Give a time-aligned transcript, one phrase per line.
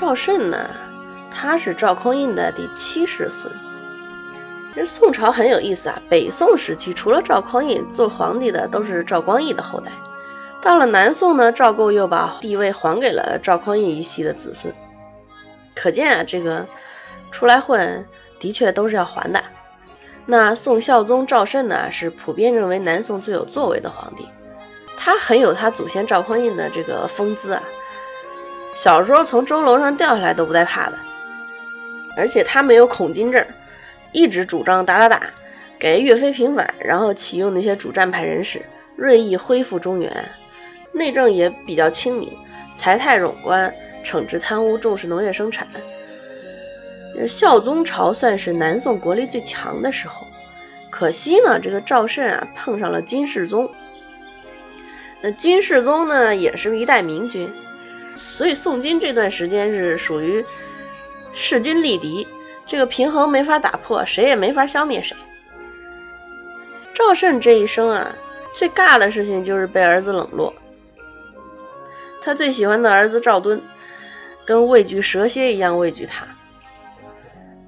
[0.00, 0.70] 赵慎呢，
[1.30, 3.52] 他是赵匡胤的第七世孙。
[4.74, 9.92] 这宋朝很有意思啊，北宋时期除了赵匡胤做皇帝的都是赵光义的后代，
[10.62, 14.72] 到了南宋呢，赵构又把帝位还给了赵匡胤一系的子孙。
[15.74, 16.66] 可见啊，这个
[17.30, 18.08] 出来混
[18.38, 19.44] 的确都是要还的。
[20.24, 24.26] 那宋孝宗赵慎呢，是普遍认为南宋最有作为的皇帝，
[24.96, 27.62] 他很有他祖先赵匡胤的这个风姿啊。
[28.74, 30.98] 小时候从钟楼上掉下来都不带怕的，
[32.16, 33.44] 而且他没有恐金症，
[34.12, 35.22] 一直主张打打打，
[35.78, 38.62] 给岳飞平反，然后启用那些主战派人士，
[38.96, 40.30] 锐意恢复中原，
[40.92, 42.32] 内政也比较清明，
[42.74, 45.66] 财泰冗官，惩治贪污，重视农业生产。
[47.28, 50.26] 孝宗朝算是南宋国力最强的时候，
[50.88, 53.70] 可惜呢，这个赵慎啊碰上了金世宗。
[55.20, 57.52] 那金世宗呢也是一代明君，
[58.20, 60.44] 所以宋金这段时间是属于
[61.32, 62.28] 势均力敌，
[62.66, 65.16] 这个平衡没法打破，谁也没法消灭谁。
[66.92, 68.14] 赵慎这一生啊，
[68.54, 70.54] 最尬的事情就是被儿子冷落。
[72.20, 73.62] 他最喜欢的儿子赵敦，
[74.44, 76.26] 跟畏惧蛇蝎一样畏惧他。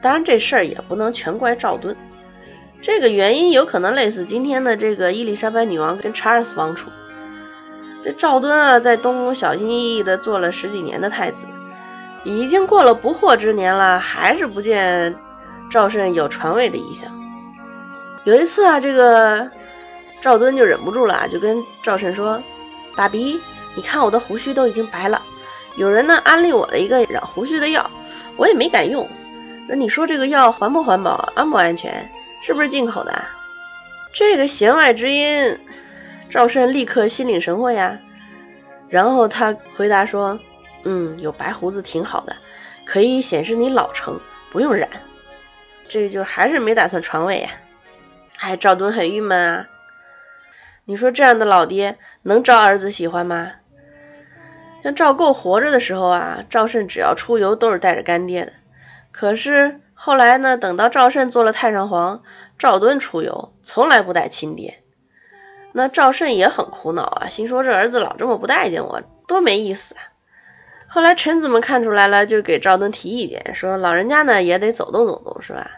[0.00, 1.94] 当然，这事儿也不能全怪赵敦，
[2.80, 6.90] 这个原因有可能类似今天的这个伊丽莎白女王跟查尔斯王储。
[8.04, 11.46] 这赵敦啊，在东宫小心翼翼地做了十几年的太子，
[12.24, 15.14] 已经过了不惑之年了，还是不见
[15.70, 17.10] 赵慎有传位的意向。
[18.24, 19.50] 有一次啊，这个
[20.20, 22.42] 赵敦就忍不住了，就跟赵慎说
[22.96, 23.40] ：“爸比，
[23.74, 25.22] 你看我的胡须都已经白了，
[25.76, 27.90] 有人呢安利我了一个染胡须的药，
[28.36, 29.08] 我也没敢用。”
[29.68, 32.10] 那你说这个药环不环保，安不安全，
[32.42, 33.22] 是不是进口的？
[34.12, 35.58] 这个弦外之音，
[36.28, 37.98] 赵慎立刻心领神会呀。
[38.88, 40.38] 然后他回答说
[40.84, 42.36] ：“嗯，有白胡子挺好的，
[42.84, 44.20] 可以显示你老成，
[44.50, 44.88] 不用染。”
[45.88, 47.50] 这就还是没打算传位呀。
[48.38, 49.68] 哎，赵敦很郁闷啊。
[50.84, 53.52] 你说这样的老爹能招儿子喜欢吗？
[54.82, 58.52] 像赵构活着的时候啊，赵慎只要出游都是带着干爹的。
[59.10, 60.56] 可是后来呢？
[60.56, 62.22] 等到赵慎做了太上皇，
[62.56, 64.82] 赵敦出游从来不带亲爹，
[65.72, 70.00] 那赵慎也很苦恼啊，心说这儿子老这么不待见我，多没意思啊。
[70.88, 75.70] 后来臣子们看出来了，就给赵敦提意见，说老人家呢也得走动走动，是吧？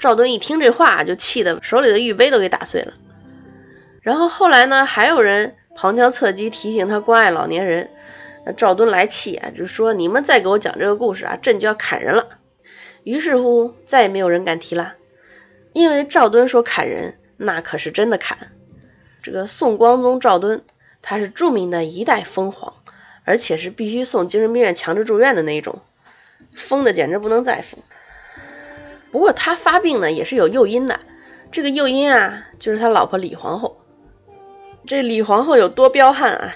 [0.00, 2.94] 赵敦一听这话，就气得手里的玉杯都给打碎了。
[4.02, 7.90] 然后后来呢，还有人旁敲侧击提醒他关爱老年人，
[8.56, 12.26] 赵敦来气啊，就说你们再给我讲这个故事啊，朕就要砍人了。
[13.04, 14.94] 于是乎，再也没有人敢提了，
[15.72, 18.50] 因为赵敦说砍人，那可是真的砍。
[19.26, 20.62] 这个宋光宗赵敦，
[21.02, 22.74] 他是著名的一代疯皇，
[23.24, 25.80] 而且是必须送精神病院强制住院的那一种，
[26.54, 27.82] 疯的简直不能再疯。
[29.10, 31.00] 不过他发病呢，也是有诱因的，
[31.50, 33.78] 这个诱因啊，就是他老婆李皇后。
[34.86, 36.54] 这李皇后有多彪悍啊！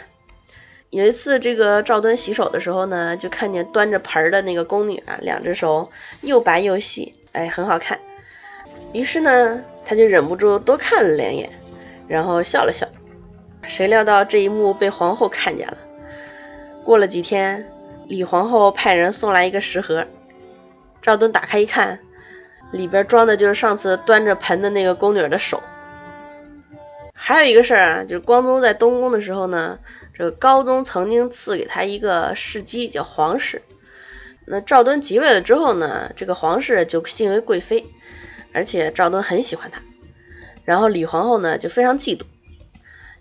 [0.91, 7.99] 有一次，这个赵敦洗手的时候呢，就看见端着盆的那个宫女啊，两只手又白又细，哎，很好看。
[8.93, 11.51] 于是呢，他就忍不住多看了两眼，
[12.11, 12.87] 然后笑了笑。
[13.63, 15.79] 谁料到这一幕被皇后看见了。
[16.85, 17.71] 过了几天，
[18.07, 20.07] 李皇后派人送来一个食盒，
[21.01, 22.01] 赵敦打开一看，
[22.73, 25.63] 里边装的就是上次端着盆的那个宫女的手。
[27.15, 29.79] 还有一个事儿啊，就是光宗在东宫的时候呢。
[30.13, 33.63] 这个高宗曾经赐给他一个侍姬，叫皇氏。
[34.47, 37.87] 那赵敦即位了之后呢，这个皇氏就信为贵妃，
[38.53, 39.81] 而且赵敦很喜欢她。
[40.71, 42.23] 然后李皇后呢就非常嫉妒。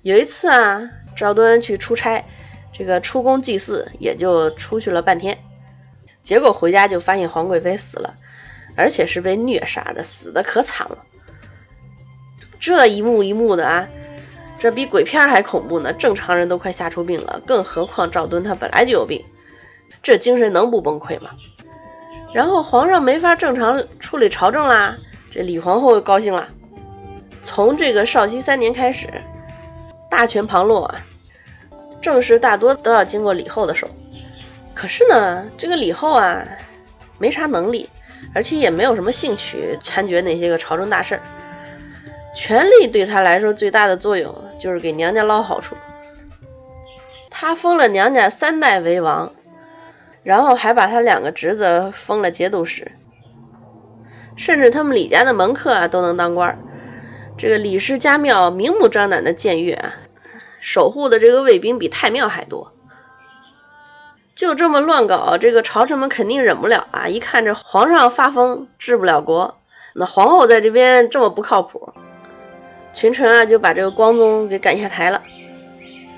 [0.03, 2.25] 有一次啊，赵敦去出差，
[2.71, 5.39] 这个出宫祭祀也就出去了半天，
[6.21, 8.13] 结果回家就发现皇贵妃死了，
[8.75, 10.99] 而且是被虐杀的，死的可惨了。
[12.59, 13.87] 这一幕一幕的啊。
[14.59, 19.25] 这比鬼片还恐怖呢，正常人都快吓出病了，更何况赵敦他本来就有病，
[20.03, 21.31] 这精神能不崩溃吗？
[22.31, 24.97] 然后皇上没法正常处理朝政啦，
[25.31, 26.49] 这李皇后高兴了，
[27.43, 29.07] 从这个绍熙三年开始，
[30.09, 31.01] 大权旁落啊，
[32.01, 33.87] 政事大多都要经过李后的手。
[34.73, 36.45] 可是呢，这个李后啊，
[37.17, 37.89] 没啥能力，
[38.33, 41.21] 而且也没有什么兴趣参决那些个朝政大事儿。
[42.35, 45.75] 权力对他来说最大的作用就是给娘家捞好处。
[47.29, 49.33] 他封了娘家三代为王，
[50.23, 52.91] 然后还把他两个侄子封了节度使，
[54.35, 56.57] 甚至他们李家的门客啊都能当官。
[57.39, 59.93] 这个李氏家庙明目张胆的僭越啊，
[60.59, 62.73] 守护的这个卫兵比太庙还多。
[64.35, 67.07] 就这么乱搞，这个朝臣们肯定忍不了啊！
[67.07, 69.57] 一看这皇上发疯，治不了国，
[69.93, 71.93] 那皇后在这边这么不靠谱，
[72.93, 75.23] 群臣啊就把这个光宗给赶下台了。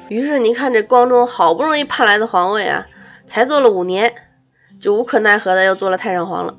[0.10, 2.88] 于是你看这光宗好不容易盼来的皇位啊，
[3.28, 4.16] 才做了五年，
[4.80, 6.58] 就无可奈何的又做了太上皇了。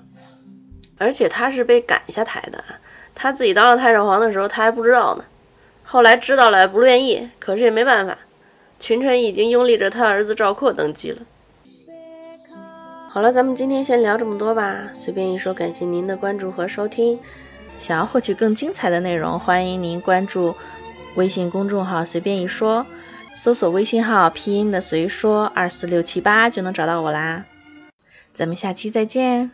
[0.99, 2.63] 而且他是被赶下台的，
[3.15, 5.25] 他自己当了太上皇的时候他还不知道呢，
[5.85, 8.19] 后来知道了不愿意，可是也没办法，
[8.81, 11.19] 群臣已经拥立着他儿子赵括登基了。
[13.09, 14.89] 好了，咱们今天先聊这么多吧。
[14.95, 17.21] 随便一说，感谢您的关注和收听。
[17.79, 20.55] 想要获取更精彩的内容，欢迎您关注
[21.15, 22.87] 微信公众号“随便一说”，
[23.37, 27.45] 搜索微信号拼音的“随说二四六七八”就能找到我啦。
[28.35, 29.51] 咱们下期再见。